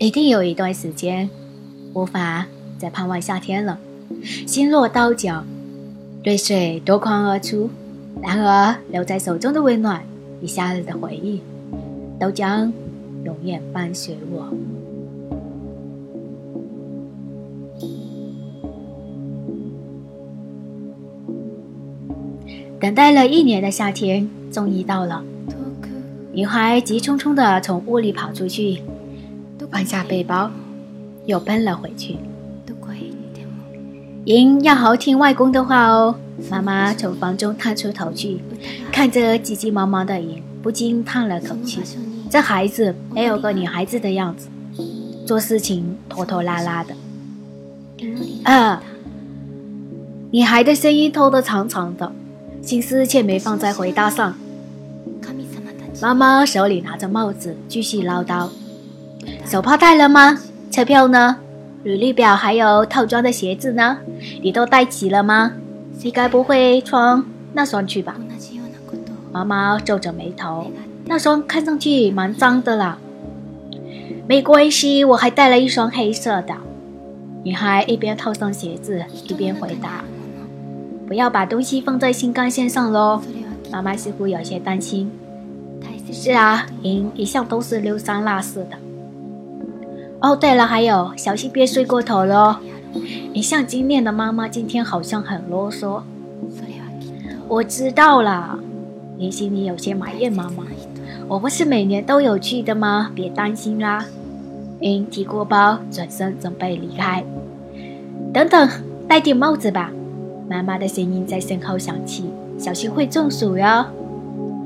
[0.00, 1.28] 一定有一段时间
[1.92, 2.46] 无法
[2.78, 3.78] 再盼望夏天了，
[4.46, 5.44] 心落刀绞，
[6.24, 7.68] 泪水夺眶而出。
[8.22, 10.02] 然而，留在手中的温暖
[10.40, 11.42] 与夏日的回忆，
[12.18, 12.72] 都将
[13.24, 14.50] 永远伴随我。
[22.80, 25.22] 等待了一年的夏天终于到了，
[26.32, 28.80] 女孩急匆匆地从屋里跑出去，
[29.70, 30.50] 放下背包，
[31.26, 32.16] 又奔了回去。
[34.26, 36.14] 莹要好听外公的话哦。
[36.50, 38.40] 妈妈从房中探出头去，
[38.92, 41.80] 看着急急忙忙的莹，不禁叹了口气：
[42.28, 44.48] 这孩子没有个女孩子的样子，
[45.26, 46.94] 做事情拖拖拉拉的。
[48.44, 48.82] 啊！
[50.30, 52.12] 女孩的声音拖得长长的。
[52.62, 54.34] 心思却没放在回答上。
[56.02, 58.48] 妈妈手里拿着帽子，继续唠叨
[59.44, 60.38] ：“手帕带了吗？
[60.70, 61.36] 车票呢？
[61.82, 63.98] 履历表还有套装的鞋子呢？
[64.42, 65.52] 你都带齐了吗？
[66.02, 68.16] 你该不会穿那双去吧？”
[69.32, 70.70] 妈妈皱着眉头
[71.06, 72.98] ：“那双看上去蛮脏的啦。”
[74.26, 76.54] 没关系，我还带了一双黑色的。
[77.42, 80.04] 女孩一边套上鞋子，一边回答。
[81.08, 83.20] 不要把东西放在新干线上喽，
[83.72, 85.10] 妈妈似乎有些担心。
[86.12, 88.76] 是啊，莹一向都是溜三落四的。
[90.20, 92.56] 哦，对了，还有，小心别睡过头喽。
[93.32, 96.02] 一向精炼的妈妈今天好像很啰嗦。
[97.48, 98.58] 我知道了，
[99.16, 100.64] 你心里有些埋怨妈妈。
[101.26, 103.10] 我不是每年都有去的吗？
[103.14, 104.04] 别担心啦。
[104.80, 107.24] 莹提过包，转身准备离开。
[108.32, 108.68] 等等，
[109.08, 109.90] 戴顶帽子吧。
[110.48, 112.24] 妈妈的声音在身后响起
[112.58, 113.86] ：“小心会中暑哟。”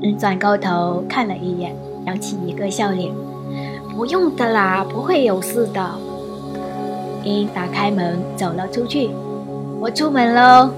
[0.03, 3.11] 嗯转过头看了一眼，扬起一个笑脸
[3.95, 5.91] ：“不用的啦，不会有事的。”
[7.23, 9.09] 英打开门走了出去
[9.79, 10.69] ：“我出门喽。”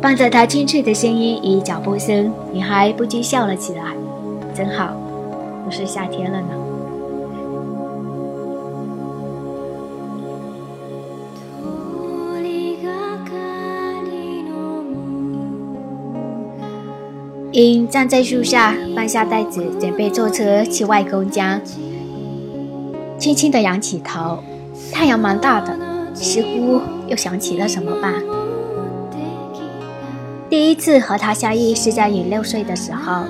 [0.00, 3.96] 伴着他清脆的声音与脚步声，女孩不禁笑了起来
[4.54, 4.92] ：“真好，
[5.64, 6.48] 不是夏天了呢。”
[17.52, 21.58] 英站在树下，放下袋子，准备坐车去外公家。
[23.18, 24.38] 轻轻地仰起头，
[24.92, 25.74] 太阳蛮大的，
[26.14, 28.12] 似乎又想起了什么吧。
[30.50, 33.24] 第一次和他相遇是在你六岁的时候，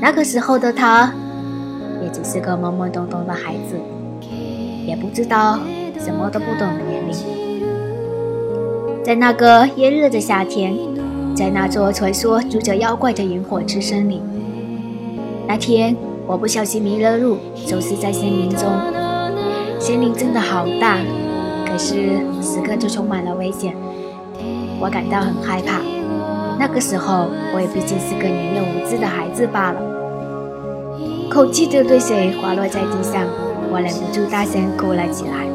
[0.00, 1.14] 那个时候的他，
[2.02, 3.78] 也只是个懵懵懂懂的孩子，
[4.84, 5.60] 也不知道
[6.00, 7.14] 什么都不懂的年龄。
[9.04, 10.95] 在那个炎热的夏天。
[11.36, 14.22] 在那座传说住着妖怪的萤火之森里，
[15.46, 15.94] 那天
[16.26, 17.36] 我不小心迷了路，
[17.66, 18.62] 走失在森林中。
[19.78, 20.96] 森林真的好大，
[21.66, 23.76] 可是时刻就充满了危险，
[24.80, 25.82] 我感到很害怕。
[26.58, 29.80] 那个时候，我也毕竟是个年幼无知的孩子罢了。
[31.28, 33.22] 口气的泪水滑落在地上，
[33.70, 35.46] 我忍不住大声哭了起来。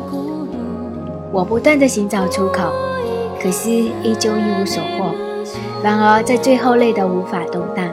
[1.31, 2.71] 我不断的寻找出口，
[3.41, 5.30] 可是依旧一无所获。
[5.83, 7.91] 然而，在最后累得无法动弹，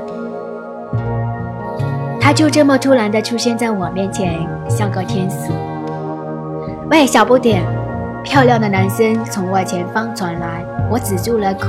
[2.21, 5.50] 他就这么突然的出现在我面前，像个天使。
[6.91, 7.62] 喂，小不点！
[8.22, 11.69] 漂亮的男生从我前方传来，我止住了哭，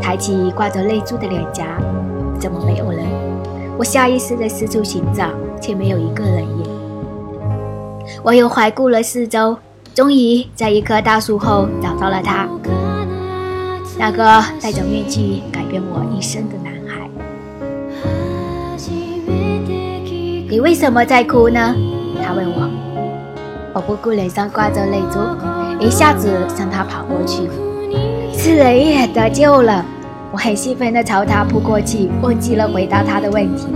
[0.00, 1.66] 抬起挂着泪珠的脸颊，
[2.38, 3.04] 怎么没有人？
[3.76, 5.26] 我下意识的四处寻找，
[5.60, 6.66] 却没有一个人影。
[8.22, 9.58] 我又环顾了四周，
[9.94, 12.48] 终于在一棵大树后找到了他。
[13.98, 14.24] 那个
[14.62, 17.10] 戴着面具改变我一生的男孩，
[20.48, 21.74] 你为什么在哭呢？
[22.24, 22.70] 他问我。
[23.74, 25.18] 我不顾脸上挂着泪珠，
[25.84, 27.48] 一下子向他跑过去。
[28.32, 29.84] 是人也得救了！
[30.30, 33.66] 我很兴奋地朝他扑过去，忘记了回答他的问题。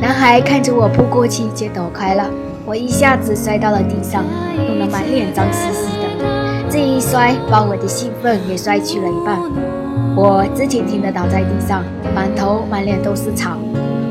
[0.00, 2.28] 男孩看着我扑过去，就躲开了。
[2.64, 4.24] 我一下子摔到了地上，
[4.66, 5.95] 弄得满脸脏兮兮。
[7.08, 9.38] 摔，把我的兴奋也摔去了一半。
[10.16, 13.56] 我直挺挺地倒在地上，满头满脸都是草。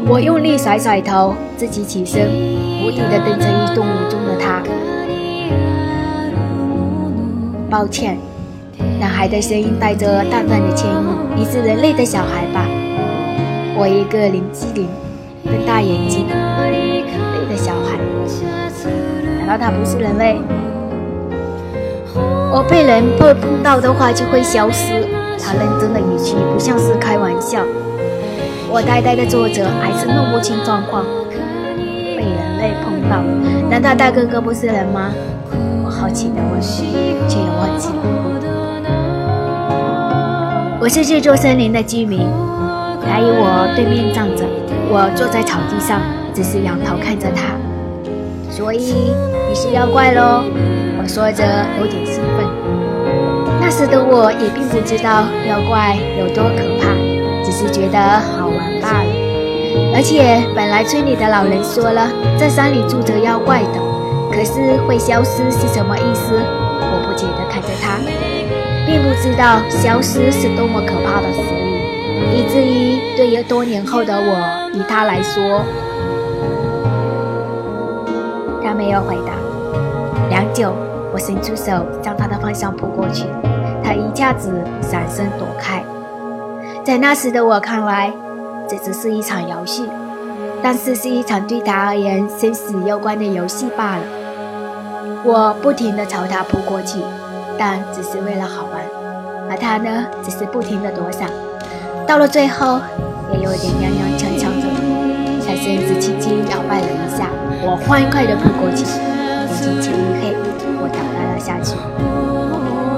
[0.07, 2.29] 我用力甩甩头，自己起身，
[2.85, 4.63] 无力地瞪着一动无踪的他。
[7.69, 8.17] 抱歉，
[8.97, 10.95] 男孩的声音带着淡淡的歉意。
[11.35, 12.65] 你是人类的小孩吧？
[13.77, 14.87] 我一个灵机灵，
[15.43, 16.27] 瞪大眼睛。
[16.29, 17.03] 人类
[17.49, 17.99] 的小孩？
[19.45, 20.39] 难道他不是人类？
[22.51, 25.05] 我被人碰碰到的话就会消失。
[25.37, 27.61] 他认真的语气不像是开玩笑。
[28.69, 31.05] 我呆呆的坐着，还是弄不清状况。
[32.15, 33.21] 被人类碰到。
[33.69, 35.11] 难道大哥哥不是人吗？
[35.83, 36.59] 我好奇的问，
[37.29, 37.95] 却又忘记了。
[40.81, 42.27] 我是这座森林的居民，
[43.01, 44.43] 他与我对面站着，
[44.89, 46.01] 我坐在草地上，
[46.33, 47.55] 只是仰头看着他。
[48.49, 49.13] 所以
[49.49, 50.43] 你是妖怪喽？
[50.97, 51.43] 我说着，
[51.79, 52.05] 有点。
[53.65, 56.93] 那时的我也并不知道妖怪有多可怕，
[57.43, 59.09] 只是觉得好玩罢了。
[59.91, 62.07] 而且本来村里的老人说了，
[62.37, 63.81] 在山里住着妖怪的，
[64.31, 66.35] 可是会消失是什么意思？
[66.37, 67.97] 我不解地看着他，
[68.85, 75.65] 并不知道消失是多么可怕的词语，以至于对于多年后的我，以他来说，
[78.63, 79.33] 他没有回答。
[80.29, 80.71] 良久。
[81.13, 81.71] 我伸出手
[82.03, 83.23] 向他的方向扑过去，
[84.15, 84.49] 一下子
[84.81, 85.83] 闪身躲开。
[86.85, 88.13] 在那时的我看来，
[88.65, 89.89] 这只是一场游戏，
[90.63, 94.03] 但是是一场对他而言生死攸关的游戏罢了。
[95.25, 97.01] 我不停地朝他扑过去，
[97.57, 98.81] 但只是为了好玩，
[99.49, 101.29] 而他呢，只是不停地躲闪。
[102.07, 102.79] 到了最后，
[103.33, 104.47] 也有点踉踉跄跄
[105.43, 107.27] 的，身子轻轻摇摆了一下，
[107.65, 110.33] 我欢快地扑过去，眼睛漆一黑。
[110.79, 111.75] 我倒了下去，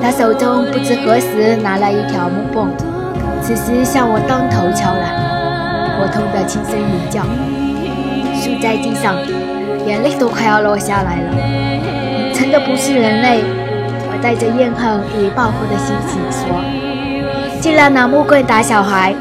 [0.02, 2.70] 他手中不知何时拿了一条木棒，
[3.42, 5.12] 此时向我当头敲来，
[6.00, 7.22] 我痛得轻声鸣叫，
[8.40, 9.16] 摔在地上，
[9.86, 12.34] 眼泪都快要落下来了。
[12.34, 13.44] 真的不是人类，
[14.10, 16.56] 我带着怨恨与报复的心情说，
[17.60, 19.14] 竟然拿木棍打小孩。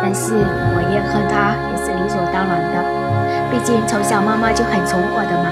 [0.00, 2.80] 但是我怨恨他也是理所当然的，
[3.50, 5.50] 毕竟从小妈妈就很宠我的嘛。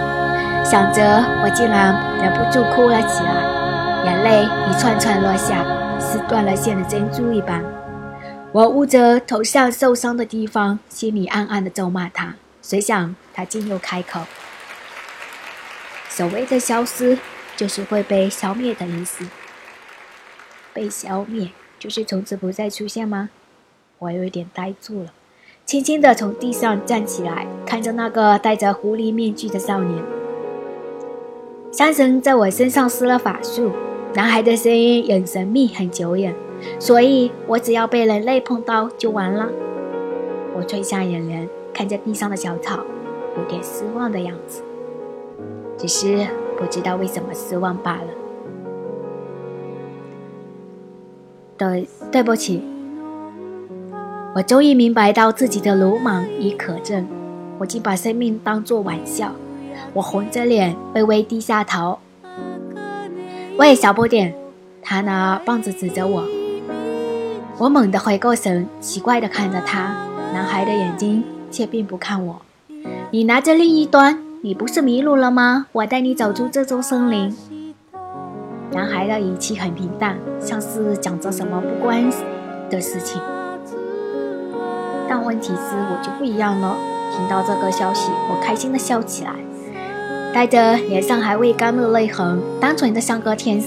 [0.65, 1.03] 想着，
[1.45, 3.46] 我竟然忍不住哭了起来，
[4.07, 5.65] 眼泪一串串落下，
[5.99, 7.61] 似断了线的珍珠一般。
[8.53, 12.37] 我捂着头上受伤的地方，心里暗暗的咒骂他。
[12.63, 14.21] 谁想他竟又开口
[16.09, 17.19] ：“所谓的消失，
[17.57, 19.27] 就是会被消灭的意思。
[20.73, 21.51] 被消灭，
[21.81, 23.31] 就是从此不再出现吗？”
[23.99, 25.13] 我有一点呆住了，
[25.65, 30.05] 轻轻地从地上站起来，看着那个戴着狐狸面具的少年。
[31.73, 33.73] 山神在我身上施了法术，
[34.17, 36.35] 男孩的声音很神秘、很久远，
[36.79, 39.47] 所以我只要被人类碰到就完了。
[40.57, 42.79] 我垂下眼帘，看着地上的小草，
[43.37, 44.63] 有点失望的样子，
[45.77, 46.27] 只是
[46.57, 48.09] 不知道为什么失望罢了。
[51.59, 52.63] 对，对不起，
[54.35, 57.05] 我终于明白到自己的鲁莽与可憎，
[57.59, 59.35] 我竟把生命当作玩笑。
[59.93, 61.99] 我红着脸，微微低下头。
[63.59, 64.35] 喂，小不点，
[64.83, 66.25] 他拿棒子指着我。
[67.57, 69.97] 我猛地回过神，奇怪地看着他，
[70.35, 72.43] 男孩的眼睛却并不看我。
[73.11, 75.69] 你拿着另一端，你不是迷路了吗？
[75.73, 77.35] 我带你走出这座森林。
[78.73, 82.11] 男孩的语气很平淡，像是讲着什么不关
[82.69, 83.19] 的事情。
[85.09, 86.77] 但问题是，我就不一样了。
[87.11, 89.31] 听到这个消息，我开心地笑起来。
[90.33, 93.67] 带着脸上还未干的泪痕，单纯的像个天使。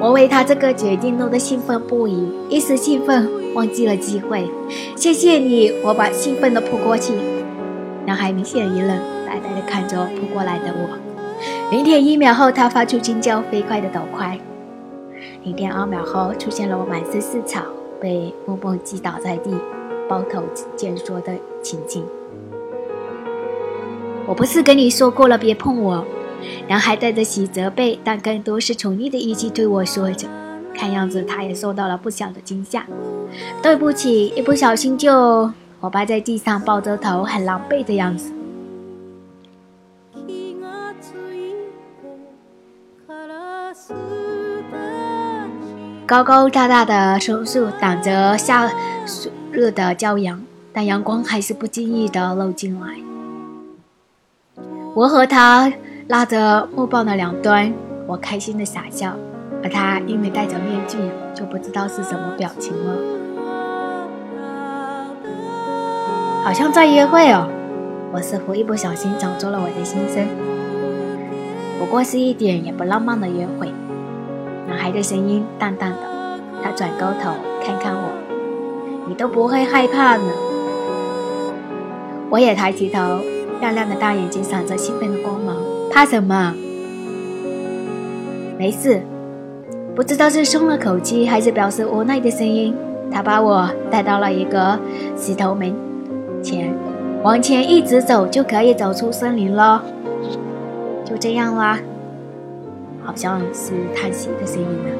[0.00, 4.48] 我为他这个决定弄得兴奋不已，一时兴奋忘记了机会。
[4.96, 7.12] 谢谢你，我把兴奋的扑过去。
[8.04, 8.88] 男孩明显一愣，
[9.26, 10.98] 呆呆的看着扑过来的我。
[11.70, 14.36] 零点一秒后，他发出惊叫，飞快的抖快。
[15.44, 17.60] 零点二秒后，出现了我满身是草，
[18.00, 19.54] 被木棒击倒在地，
[20.08, 20.42] 包头
[20.74, 21.32] 见缩的
[21.62, 22.04] 情景。
[24.32, 26.02] 我不是跟你说过了，别碰我。
[26.66, 30.26] 男孩带着喜责备，但更多是宠溺的语气对我说着。
[30.74, 32.86] 看样子他也受到了不小的惊吓。
[33.62, 35.52] 对不起，一不小心就……
[35.80, 38.32] 我趴在地上抱着头，很狼狈的样子。
[46.06, 48.72] 高高大大的松树挡着夏
[49.50, 53.01] 日的骄阳，但阳光还是不经意的漏进来。
[54.94, 55.72] 我和他
[56.08, 57.72] 拉着木棒的两端，
[58.06, 59.14] 我开心的傻笑，
[59.62, 60.98] 而他因为戴着面具，
[61.32, 62.94] 就不知道是什么表情了。
[66.44, 67.48] 好像在约会哦，
[68.12, 70.26] 我似乎一不小心讲出了我的心声。
[71.78, 73.72] 不过是一点也不浪漫的约会。
[74.68, 75.98] 男孩的声音淡淡的，
[76.62, 77.30] 他转过头
[77.64, 78.10] 看看我，
[79.08, 80.24] 你都不会害怕呢？
[82.28, 83.00] 我也抬起头。
[83.62, 85.56] 亮亮的大眼睛闪着兴奋的光芒，
[85.88, 86.52] 怕什么？
[88.58, 89.00] 没事。
[89.94, 92.74] 不知道是松了口气，还是表示无奈的声音。
[93.12, 94.76] 他把我带到了一个
[95.16, 95.72] 石头门
[96.42, 96.74] 前，
[97.22, 99.80] 往前一直走就可以走出森林了。
[101.04, 101.78] 就这样啦，
[103.04, 104.90] 好像是叹息的声音呢。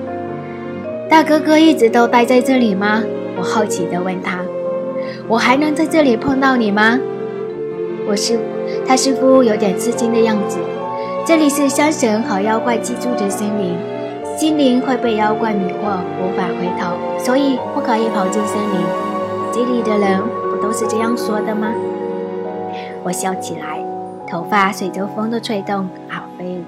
[1.11, 3.02] 大哥哥一直都待在这里吗？
[3.37, 4.38] 我好奇地问他。
[5.26, 7.00] 我还能在这里碰到你吗？
[8.04, 8.37] 我是
[8.86, 10.58] 他似乎有点吃惊的样子。
[11.26, 13.76] 这里是山神和妖怪居住的森林，
[14.36, 18.80] 精灵会被妖怪迷惑，无法回头，所以不可以跑进森林。
[19.52, 20.20] 这里的人
[20.50, 21.72] 不都是这样说的吗？
[23.04, 23.78] 我笑起来，
[24.28, 26.62] 头发随着风的吹动而飞舞。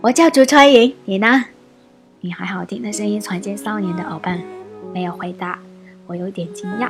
[0.00, 1.44] 我叫竹川云，你呢？
[2.20, 4.40] 女孩好听的声音传进少年的耳畔，
[4.94, 5.58] 没有回答。
[6.06, 6.88] 我有点惊讶，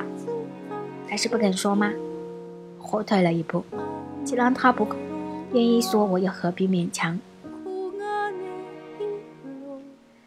[1.09, 1.91] 他是不肯说吗？
[2.95, 3.63] 后退了一步。
[4.23, 4.87] 既然他不
[5.51, 7.19] 愿意说，我又何必勉强？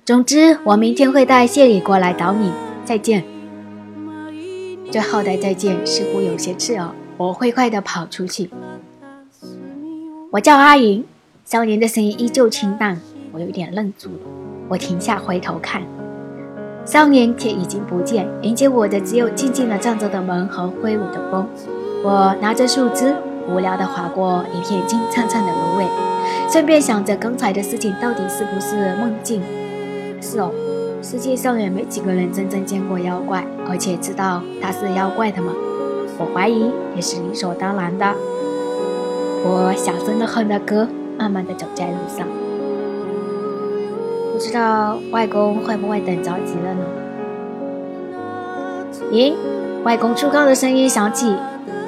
[0.04, 2.52] 总之，我明天会带谢礼过来找你。
[2.84, 3.24] 再见。
[4.90, 6.90] 最后的再见似乎有些刺耳。
[7.16, 8.50] 我会快地跑出去。
[10.30, 11.04] 我叫阿云。
[11.44, 13.00] 少年的声音依旧清淡。
[13.32, 14.18] 我有点愣住了。
[14.68, 15.82] 我停下，回头看。
[16.84, 21.46] 少年却已经不见，迎接我的只有静静的站着的门和挥舞的风。
[22.04, 23.14] 我拿着树枝，
[23.48, 25.86] 无聊地划过一片金灿灿的芦苇，
[26.50, 29.42] 顺便想着刚才的事情到底是不是梦境。
[30.20, 30.50] 是哦，
[31.02, 35.52] 世界上也没几个人真正见过妖怪，而且知道他是妖怪的嘛。
[36.18, 38.06] 我怀疑也是理所当然的。
[39.44, 40.86] 我小声地哼着歌，
[41.16, 42.26] 慢慢地走在路上。
[44.32, 46.84] 不知道外公会不会等着急了呢？
[49.10, 49.34] 咦，
[49.84, 51.34] 外公粗犷的声音响起，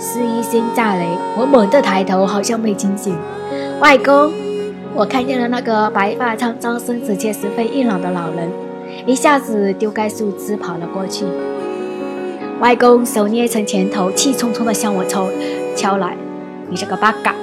[0.00, 1.06] 是一声炸雷。
[1.38, 3.14] 我猛地抬头，好像被惊醒。
[3.80, 4.32] 外公，
[4.94, 8.50] 我看见了那个白发苍苍、身子却十分硬朗的老人，
[9.06, 11.26] 一下子丢开树枝跑了过去。
[12.60, 15.28] 外公手捏成拳头，气冲冲地向我抽
[15.76, 16.16] 敲来。
[16.68, 17.34] 你这个八嘎！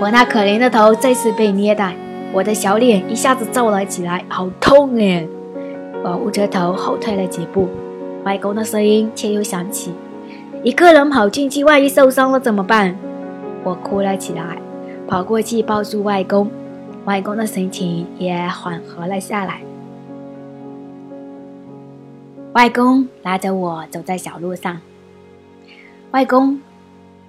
[0.00, 1.92] 我那可怜的头再次被捏大。
[2.32, 5.26] 我的小脸一下子皱了起来，好痛哎！
[6.02, 7.68] 我捂着头后退了几步，
[8.24, 9.92] 外公的声音却又响起
[10.64, 12.96] ：“一个人跑进去，万一受伤了怎么办？”
[13.64, 14.60] 我哭了起来，
[15.08, 16.50] 跑过去抱住外公，
[17.04, 19.60] 外公的神情也缓和了下来。
[22.52, 24.80] 外公拉着我走在小路上。
[26.12, 26.60] 外公，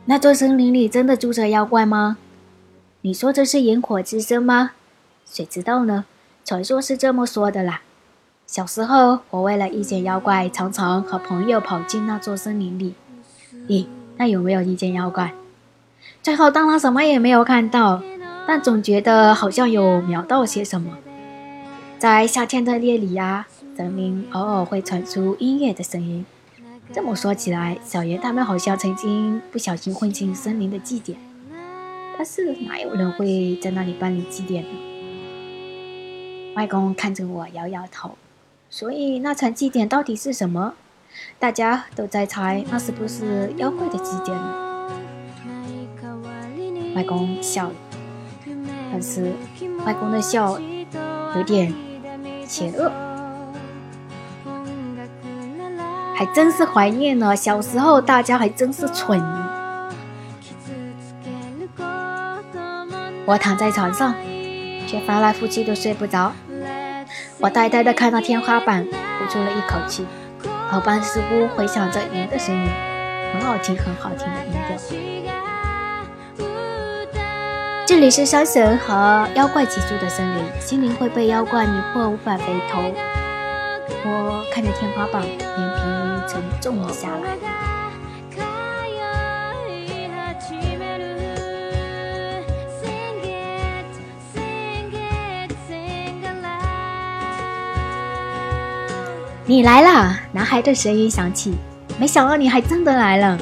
[0.05, 2.17] 那座森林里真的住着妖怪吗？
[3.01, 4.71] 你说这是萤火之声吗？
[5.25, 6.05] 谁知道呢？
[6.45, 7.81] 传说是这么说的啦。
[8.45, 12.93] 小时候，我为了遇见妖怪，常常和朋友跑进那座森林里。
[13.67, 13.85] 咦，
[14.17, 15.33] 那有没有遇见妖怪？
[16.21, 18.01] 最后当然什么也没有看到，
[18.45, 20.97] 但总觉得好像有瞄到些什么。
[21.97, 26.25] 在夏天的夜里呀，森林偶尔会传出音乐的声音。
[26.91, 31.17] 这么说起来，小圆他们好像曾经不小心混进森林的祭典，
[32.17, 34.69] 但是哪有人会在那里办理祭典呢？
[36.55, 38.17] 外公看着我，摇摇头。
[38.69, 40.73] 所以那场祭典到底是什么？
[41.39, 44.89] 大家都在猜，那是不是妖怪的祭典呢？
[46.95, 47.73] 外公笑了，
[48.91, 49.33] 但是
[49.85, 50.59] 外公的笑
[51.35, 51.73] 有点
[52.45, 52.91] 邪恶。
[56.15, 59.21] 还真是怀念呢，小时候大家还真是蠢。
[63.25, 64.13] 我躺在床上。
[64.85, 66.31] 却翻来覆去都睡不着。
[67.39, 70.05] 我呆呆的看着天花板，呼出了一口气。
[70.73, 72.67] 耳畔似乎回想着云的声音，
[73.31, 74.75] 很好听，很好听的音调。
[77.85, 82.81] 这里是山神和妖怪居住的森林，心灵会被妖怪迷惑，无法回头。
[84.03, 85.43] 我看着天花板，眼皮
[86.27, 87.72] 沉重了下来。
[99.45, 101.53] 你来了，男孩的声音响起。
[101.99, 103.37] 没想到你还真的来了。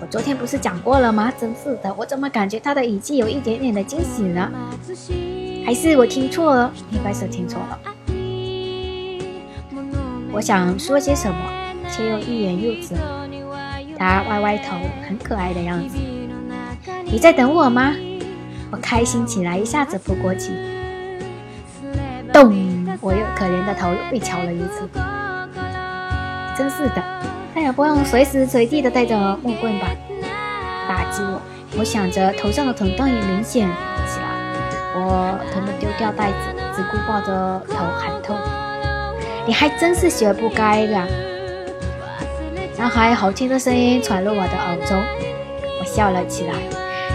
[0.00, 1.32] 我昨天不是讲过了吗？
[1.40, 4.50] 真是的，我怎么感觉他的语气有一点点的惊喜呢？
[5.64, 6.72] 还是我听错了？
[6.90, 7.78] 应该是听错了。
[10.32, 11.36] 我想说些什么，
[11.88, 12.96] 却又欲言又止。
[13.96, 14.76] 他歪歪头，
[15.06, 15.96] 很可爱的样子。
[17.04, 17.94] 你在等我吗？
[18.72, 20.50] 我开心起来，一下子扑过去。
[22.32, 22.63] 咚。
[23.04, 24.88] 我又可怜的头被敲了一次，
[26.56, 27.04] 真是的，
[27.52, 29.88] 他也不用随时随地的带着木棍吧？
[30.88, 31.38] 打击我！
[31.76, 33.68] 我想着头上的疼痛也明显
[34.06, 34.26] 起来，
[34.94, 36.34] 我疼得丢掉袋子，
[36.74, 38.38] 只顾抱着头喊痛。
[39.44, 41.06] 你还真是学不该呀！
[42.78, 44.98] 男孩好听的声音传入我的耳中，
[45.78, 46.54] 我笑了起来，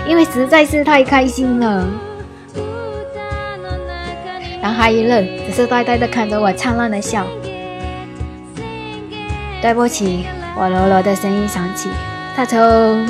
[0.07, 1.87] 因为实在是太开心了。
[4.69, 7.25] 男孩一愣，只是呆呆地看着我灿烂的笑。
[9.63, 11.89] 对不起，我柔柔的声音响起。
[12.35, 13.03] 他从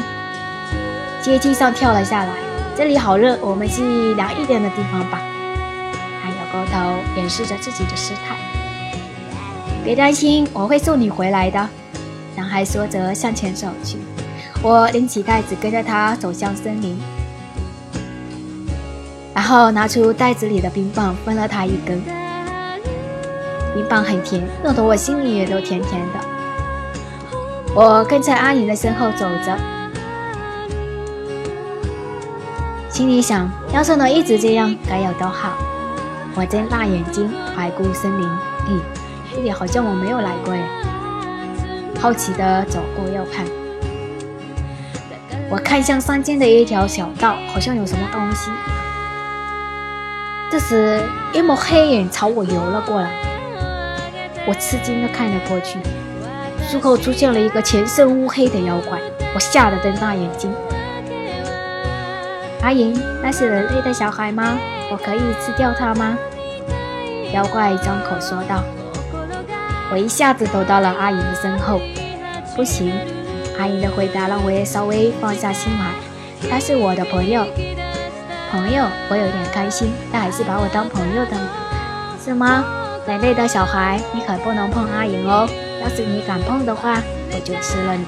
[1.22, 2.30] 阶梯上跳了下来。
[2.78, 5.22] 这里好热，我们去凉一点的地方吧。
[6.24, 8.38] 他摇过头，掩饰着自己的失态。
[9.84, 11.70] 别担心，我会送你回来的。
[12.38, 13.98] 男孩说着向前走去。
[14.62, 16.98] 我拎起袋子，跟着他走向森林，
[19.50, 22.00] 后拿出袋子里的冰棒，分了他一根。
[23.74, 26.20] 冰棒很甜，弄得我心里也都甜甜的。
[27.74, 29.58] 我跟在阿颖的身后走着，
[32.92, 35.58] 心里想：要是能一直这样，该有多好！
[36.36, 38.28] 我睁大眼睛环顾森林，
[38.68, 38.80] 咦，
[39.34, 40.62] 这里好像我没有来过耶。
[42.00, 43.48] 好奇地走过右看，
[45.50, 48.52] 我看向山间的一条小道，好像有什么东西。
[50.52, 51.00] 这时，
[51.32, 53.12] 一抹黑影朝我游了过来，
[54.48, 55.78] 我吃惊地看了过去。
[56.68, 59.00] 树后出现了一个全身乌黑的妖怪，
[59.36, 60.52] 我吓得瞪大眼睛。
[62.64, 64.58] 阿莹，那是人类的小孩吗？
[64.92, 66.18] 我可以吃掉它吗？
[67.32, 68.64] 妖怪张口说道。
[69.92, 71.80] 我一下子躲到了阿莹的身后。
[72.56, 72.92] 不行，
[73.60, 76.50] 阿莹的回答让我也稍微放下心来。
[76.50, 77.46] 他是我的朋友，
[78.52, 81.38] 朋友，我有点开心，他还是把我当朋友的，
[82.24, 82.66] 是吗？
[83.08, 85.48] 人类的小孩，你可不能碰阿莹哦。
[85.82, 87.02] 要是你敢碰的话，
[87.32, 88.06] 我就吃了你！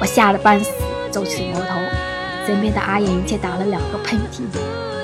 [0.00, 0.70] 我吓得半死，
[1.10, 1.78] 皱起眉头。
[2.46, 4.42] 身边的阿莹却打了两个喷嚏，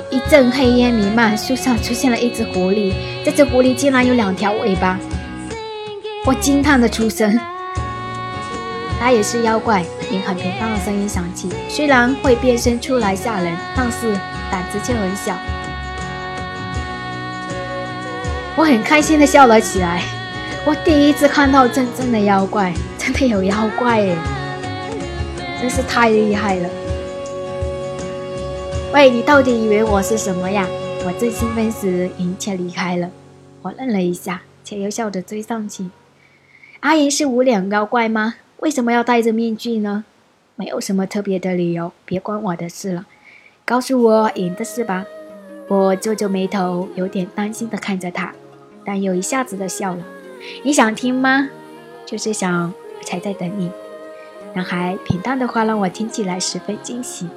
[0.09, 2.93] 一阵黑烟弥漫，树上出现了一只狐狸。
[3.23, 4.97] 这只狐狸竟然有两条尾巴！
[6.25, 7.39] 我惊叹的出声。
[9.05, 11.47] 他也是妖怪，以很平淡的声音响起。
[11.69, 14.11] 虽然会变身出来吓人，但是
[14.49, 15.37] 胆子却很小。
[18.55, 20.01] 我很开心的笑了起来。
[20.65, 24.17] 我第一次看到真正的妖怪，真的有妖怪耶！
[25.61, 26.67] 真是太厉害了。
[28.91, 30.65] 喂，你到底以为我是什么呀？
[31.05, 33.11] 我正兴奋时，云却离开了。
[33.61, 35.91] 我愣了一下，却又笑着追上去。
[36.79, 38.37] 阿银是无脸妖怪吗？
[38.59, 40.05] 为什么要戴着面具呢？
[40.55, 43.05] 没有什么特别的理由，别管我的事了。
[43.65, 45.05] 告诉我莹的事吧。
[45.67, 48.33] 我皱皱眉头，有点担心的看着他，
[48.85, 50.05] 但又一下子的笑了。
[50.63, 51.49] 你想听吗？
[52.05, 53.71] 就是想，才在等你。
[54.53, 57.27] 男孩平淡的话让我听起来十分惊喜。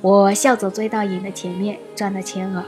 [0.00, 2.64] 我笑着追到影的前面，转了圈儿。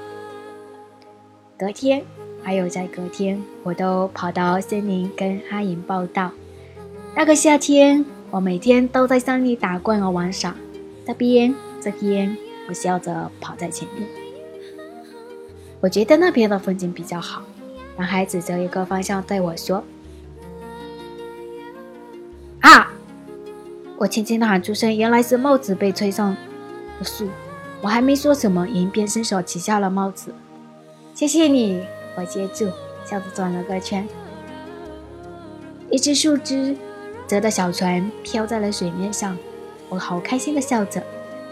[1.59, 2.05] 隔天，
[2.43, 6.31] 还有在隔天，我都跑到森林跟阿影报道。
[7.19, 10.55] 那个夏天，我每天都在山里打滚和玩耍。
[11.05, 12.37] 这边，这边，
[12.69, 14.09] 我笑着跑在前面。
[15.81, 17.43] 我觉得那边的风景比较好。
[17.97, 19.83] 男孩指着一个方向对我说
[22.63, 22.93] ：“啊！”
[23.99, 26.37] 我轻轻的喊出声，原来是帽子被吹上了
[27.03, 27.29] 树。
[27.81, 30.33] 我还没说什么，银便伸手取下了帽子。
[31.15, 31.83] 谢谢你，
[32.17, 32.71] 我接住，
[33.05, 34.07] 笑着转了个圈。
[35.91, 36.77] 一只树枝
[37.29, 39.37] 折的小船飘在了水面上，
[39.91, 41.01] 我好开心的笑着，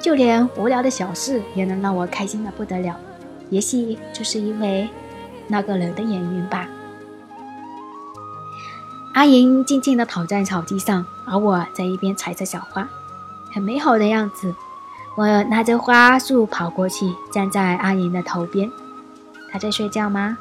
[0.00, 2.96] 就连无聊的小事也能让我开心的不得了。
[3.50, 4.88] 也许就是因为……
[5.48, 6.66] 那个人的原因吧。
[9.14, 12.88] 阿莹静静地躺在草地上，而我在一边采着小花，
[13.54, 14.52] 很美好的样子。
[15.16, 18.68] 我拿着花束跑过去，站在阿莹的头边。
[19.52, 20.36] 她在睡觉吗？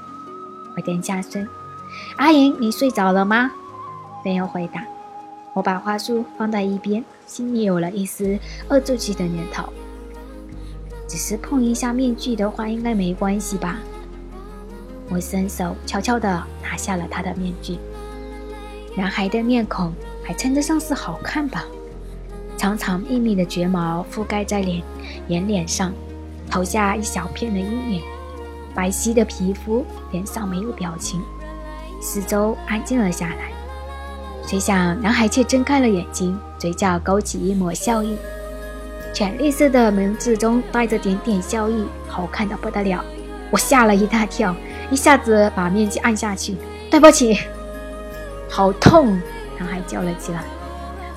[0.76, 1.48] 我点下身。
[2.16, 3.52] 阿莹，你睡着了吗？
[4.24, 4.82] 没有回答。
[5.56, 8.38] 我把花束放在一边，心里有了一丝
[8.68, 9.64] 恶作剧的念头。
[11.08, 13.80] 只是碰一下面具的话，应该没关系吧？
[15.08, 16.30] 我伸手悄悄地
[16.62, 17.78] 拿下了他的面具。
[18.98, 19.94] 男孩的面孔
[20.26, 21.64] 还称得上是好看吧？
[22.58, 24.84] 长长密密的睫毛覆盖在脸
[25.30, 25.94] 眼脸上，
[26.52, 28.02] 投下一小片的阴影。
[28.74, 31.22] 白皙的皮肤，脸上没有表情，
[32.02, 33.55] 四周安静了下来。
[34.48, 38.18] 谁想，男孩却睁开了眼睛，嘴角勾起一抹笑意，
[39.14, 43.04] 浅绿色的眸子中带着点点笑意，好看的不得了。
[43.50, 44.56] 我吓了一大跳。
[44.92, 46.56] 一下子把面具按下去，
[46.92, 47.40] 对不起，
[48.48, 49.20] 好痛！
[49.58, 50.44] 男孩叫了起来，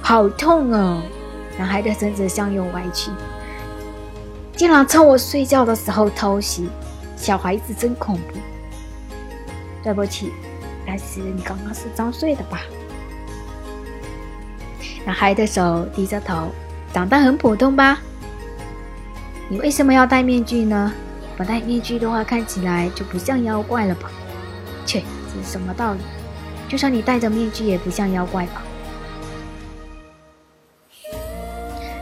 [0.00, 1.02] 好痛哦！
[1.58, 3.10] 男孩的身子向右歪曲，
[4.56, 6.70] 竟然趁我睡觉的时候偷袭，
[7.14, 8.38] 小孩子真恐怖。
[9.84, 10.32] 对不起，
[10.86, 12.62] 但是你刚刚是装睡的吧？
[15.08, 16.52] 男孩的手低着头，
[16.92, 17.98] 长得很普通吧？
[19.48, 20.92] 你为什么要戴面具呢？
[21.34, 24.10] 不戴面具的话，看起来就不像妖怪了吧？
[24.84, 25.02] 切，
[25.34, 26.00] 这是什么道理？
[26.68, 28.62] 就算你戴着面具，也不像妖怪吧？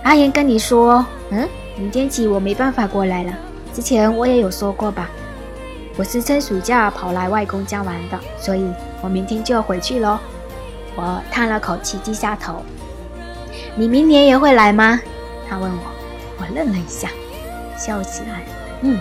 [0.03, 3.33] 阿言跟你说，嗯，明天起我没办法过来了。
[3.73, 5.09] 之前我也有说过吧？
[5.97, 8.69] 我是趁暑假跑来外公家玩的，所以
[9.01, 10.19] 我明天就要回去喽。
[10.97, 12.65] 我叹了口气，低下头。
[13.79, 14.99] 你明年也会来吗？
[15.49, 15.79] 他问我。
[16.39, 17.09] 我愣了一下，
[17.79, 18.45] 笑起来。
[18.83, 18.99] 嗯，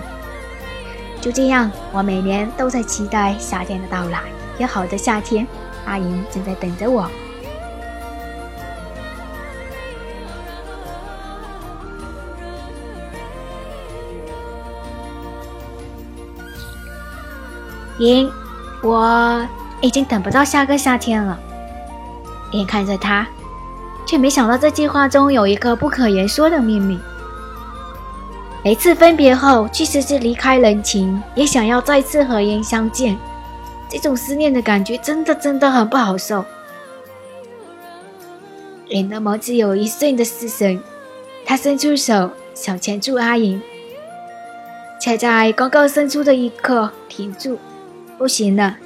[1.21, 4.21] 就这样，我每年都在期待夏天的到来。
[4.57, 5.45] 有好的夏天，
[5.85, 7.09] 阿莹正在等着我。
[17.97, 18.31] 莹，
[18.81, 19.47] 我
[19.81, 21.39] 已经等不到下个夏天了。
[22.51, 23.27] 眼看着他，
[24.05, 26.99] 却没想到这计划中有一个不可言说的秘密。
[28.63, 33.17] 每次分别后，即使是离开人情，也想要再次和颜相见。
[33.87, 36.43] 这种思念的感觉，真的真的很不好受。
[38.87, 40.81] 脸的眸只有一瞬的失神，
[41.45, 43.61] 他伸出手想牵住阿银，
[44.99, 47.59] 却在刚刚伸出的一刻停住。
[48.17, 48.77] 不行了，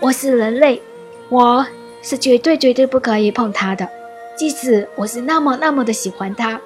[0.00, 0.82] 我是人类，
[1.28, 1.64] 我
[2.02, 3.88] 是绝对绝对不可以碰他的，
[4.36, 6.60] 即使我是那么那么的喜欢他，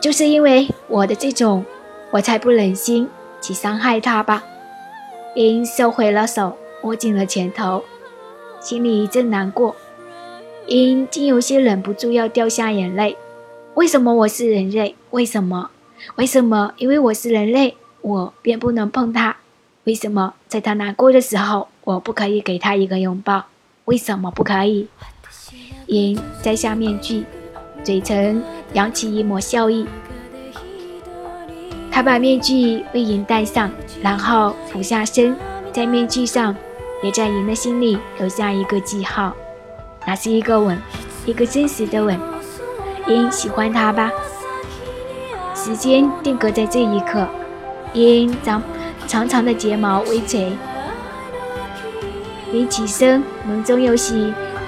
[0.00, 1.64] 就是因为我的这种，
[2.12, 3.08] 我才不忍心
[3.42, 4.44] 去伤害他吧。
[5.34, 7.82] 因收回了手，握紧了拳头，
[8.60, 9.74] 心里一阵难过，
[10.68, 13.16] 因竟有些忍不住要掉下眼泪。
[13.74, 14.94] 为什么我是人类？
[15.10, 15.70] 为什么？
[16.14, 16.72] 为什么？
[16.76, 19.38] 因为我是人类，我便不能碰他？
[19.82, 23.46] 为什么在他难过的时候，我不可以给他一个拥抱？
[23.86, 24.86] 为什么不可以？
[25.94, 27.24] 因摘下面具，
[27.84, 29.86] 嘴唇扬起一抹笑意。
[31.90, 33.70] 他把面具为银戴上，
[34.02, 35.36] 然后俯下身，
[35.72, 36.56] 在面具上，
[37.02, 39.32] 也在银的心里留下一个记号。
[40.04, 40.76] 那是一个吻，
[41.24, 42.18] 一个真实的吻。
[43.06, 44.10] 因喜欢他吧？
[45.54, 47.26] 时间定格在这一刻。
[47.92, 48.60] 因将。
[49.06, 50.50] 长长的睫毛微垂，
[52.50, 54.14] 林起身，浓中有些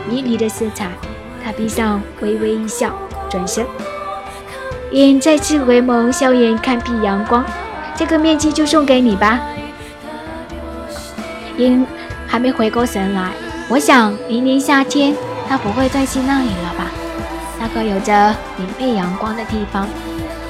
[0.06, 0.90] 迷离的色彩。
[1.46, 2.90] 他闭上，微微一笑，
[3.30, 3.64] 转身，
[4.90, 7.44] 因再次回眸，笑颜看遍阳光。
[7.94, 9.38] 这个面具就送给你吧。
[11.56, 11.86] 因
[12.26, 13.30] 还没回过神来，
[13.68, 15.14] 我想明年夏天
[15.48, 16.90] 他不会再去那里了吧？
[17.60, 19.86] 那个有着明媚阳光的地方，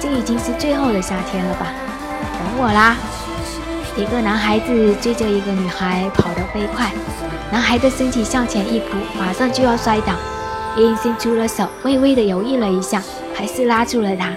[0.00, 1.66] 这已经是最后的夏天了吧？
[2.38, 2.96] 等我啦。
[3.96, 6.90] 一个男孩子追着一个女孩跑得飞快，
[7.52, 10.14] 男孩的身体向前一扑，马上就要摔倒。
[10.76, 13.02] 英伸出了手，微微的犹豫了一下，
[13.34, 14.32] 还是拉住了他。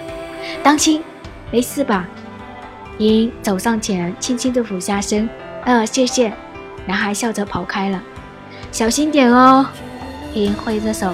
[0.63, 1.03] 当心，
[1.51, 2.07] 没事吧？
[2.97, 5.29] 英走上前，轻轻的俯下身。
[5.65, 6.31] 呃，谢谢。
[6.85, 8.01] 男孩笑着跑开了。
[8.71, 9.65] 小心点哦。
[10.33, 11.13] 英挥着手。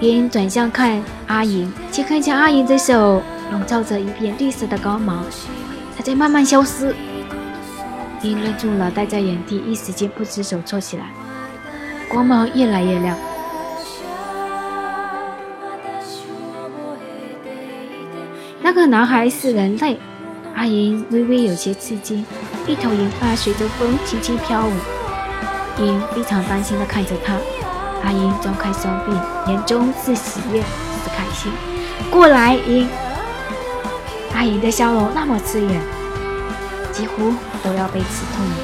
[0.00, 5.24] 英转向看阿莹，却看见阿莹的手笼罩着一片绿色的光芒。
[5.96, 6.94] 它在慢慢消失，
[8.22, 11.04] 因愣住了，呆在原地，一时间不知所措起来。
[12.10, 13.16] 光芒越来越亮。
[18.60, 19.96] 那个男孩是人类。
[20.56, 22.26] 阿银微微有些吃惊，
[22.66, 24.72] 一头银发随着风轻轻飘舞。
[25.78, 27.36] 银非常担心地看着他。
[28.02, 29.12] 阿银张开双臂，
[29.50, 31.50] 眼中是喜悦，是开心。
[32.10, 32.88] 过来，银。
[34.34, 35.80] 阿银的笑容那么刺眼，
[36.92, 38.56] 几乎都要被刺痛了。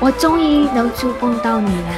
[0.00, 1.90] 我终于能触碰到你了，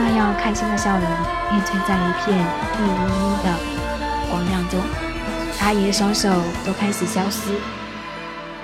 [0.00, 1.02] 那样开心的笑容
[1.50, 2.38] 变成在一片
[2.78, 3.54] 绿茵茵的
[4.30, 4.80] 光亮中。
[5.60, 6.30] 阿姨的双手
[6.64, 7.50] 都开始消失，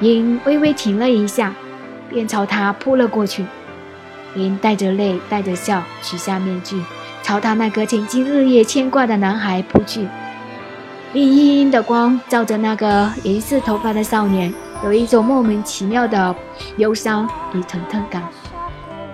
[0.01, 1.53] 英微微停了一下，
[2.09, 3.45] 便朝他扑了过去。
[4.35, 6.83] 英带着泪，带着笑，取下面具，
[7.23, 10.09] 朝他那个曾经日夜牵挂的男孩扑去。
[11.13, 14.53] 阴阴阴的光照着那个银色头发的少年，
[14.85, 16.35] 有一种莫名其妙的
[16.79, 18.23] 忧伤与疼痛感。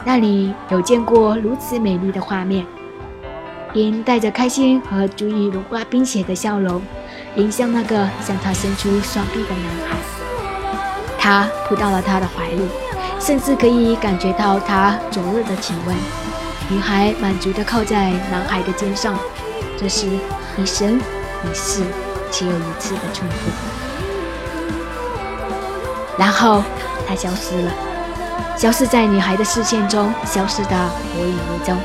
[0.05, 2.67] 那里有见过如此美丽的画面？
[3.75, 6.83] 银带着开心和足以融化冰雪的笑容，
[7.37, 9.97] 迎向那个向他伸出双臂的男孩。
[11.19, 12.69] 他扑到了他的怀里，
[13.19, 15.97] 甚至可以感觉到他灼热的体温。
[16.69, 19.17] 女孩满足地靠在男孩的肩上，
[19.79, 20.07] 这是
[20.59, 21.01] 一生。
[21.45, 21.83] 一世
[22.31, 23.51] 只有一次的重复，
[26.17, 26.63] 然后
[27.05, 27.73] 他消失了，
[28.57, 31.77] 消失在女孩的视线中，消失的无影无踪。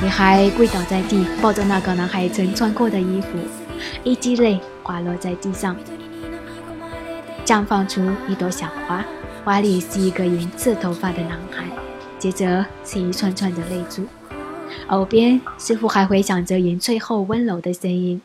[0.00, 3.38] 女孩跪倒在地，抱着那个男孩曾穿过的衣服，
[4.04, 5.76] 一滴泪滑落在地上，
[7.44, 9.04] 绽放出一朵小花，
[9.44, 11.64] 花里是一个银色头发的男孩，
[12.18, 14.06] 接着是一串串的泪珠，
[14.88, 18.22] 耳边似乎还回响着银翠后温柔的声音：“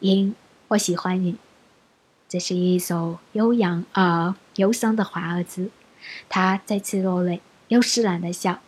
[0.00, 0.34] 银，
[0.68, 1.36] 我喜欢你。”
[2.28, 5.70] 这是一首悠扬而忧伤的华尔兹，
[6.28, 8.60] 他再次落泪，又释然的笑。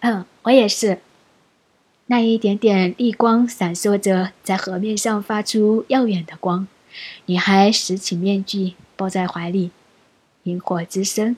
[0.00, 1.00] 嗯，我也是。
[2.06, 6.68] 那一点点绿光闪烁着，在河面上发出耀眼的光。
[7.26, 9.70] 女孩拾起面具，抱在怀里。
[10.42, 11.36] 萤火之声，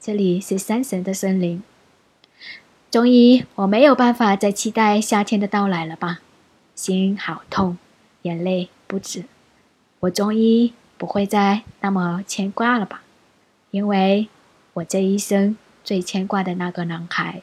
[0.00, 1.62] 这里是山神的森林。
[2.90, 6.20] 终于，我没有办法再期待夏天的到来了吧？
[6.74, 7.78] 心好痛，
[8.22, 9.24] 眼泪不止。
[10.00, 13.02] 我终于不会再那么牵挂了吧？
[13.70, 14.28] 因为
[14.78, 17.42] 我这一生最牵挂的那个男孩，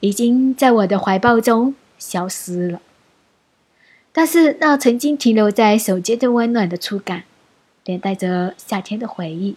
[0.00, 1.74] 已经在我的怀抱中。
[1.98, 2.82] 消失了，
[4.12, 7.24] 但是那曾经停留在手间的温暖的触感，
[7.86, 9.56] 连带着夏天的回忆，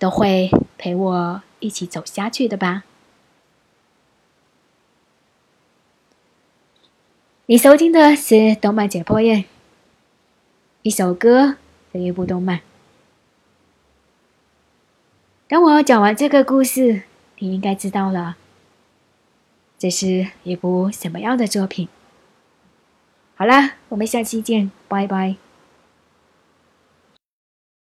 [0.00, 2.82] 都会陪我一起走下去的吧。
[7.46, 9.44] 你收听的是动漫解剖院，
[10.82, 11.54] 一首歌
[11.92, 12.62] 一部动漫。
[15.46, 17.02] 等我讲完这个故事，
[17.38, 18.36] 你应该知道了。
[19.78, 21.88] 这是一部什么样的作品？
[23.36, 25.36] 好啦，我们下期见，拜拜。